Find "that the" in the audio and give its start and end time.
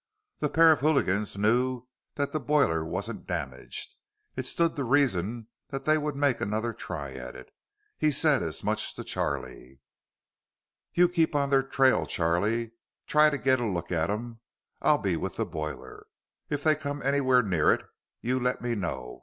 2.15-2.39